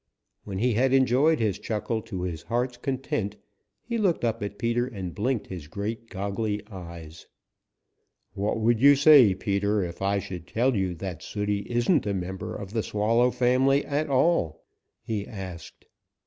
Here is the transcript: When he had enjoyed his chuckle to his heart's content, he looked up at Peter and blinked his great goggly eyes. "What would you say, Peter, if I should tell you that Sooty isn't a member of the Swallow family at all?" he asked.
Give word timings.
When 0.45 0.57
he 0.57 0.73
had 0.73 0.93
enjoyed 0.93 1.37
his 1.39 1.59
chuckle 1.59 2.01
to 2.01 2.23
his 2.23 2.41
heart's 2.41 2.75
content, 2.77 3.37
he 3.83 3.99
looked 3.99 4.25
up 4.25 4.41
at 4.41 4.57
Peter 4.57 4.87
and 4.87 5.13
blinked 5.13 5.45
his 5.45 5.67
great 5.67 6.09
goggly 6.09 6.65
eyes. 6.71 7.27
"What 8.33 8.59
would 8.59 8.81
you 8.81 8.95
say, 8.95 9.35
Peter, 9.35 9.83
if 9.83 10.01
I 10.01 10.17
should 10.17 10.47
tell 10.47 10.75
you 10.75 10.95
that 10.95 11.21
Sooty 11.21 11.59
isn't 11.69 12.07
a 12.07 12.15
member 12.15 12.55
of 12.55 12.73
the 12.73 12.81
Swallow 12.81 13.29
family 13.29 13.85
at 13.85 14.09
all?" 14.09 14.63
he 15.03 15.27
asked. 15.27 15.85